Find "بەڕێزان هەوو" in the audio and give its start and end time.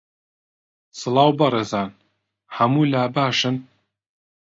1.39-2.81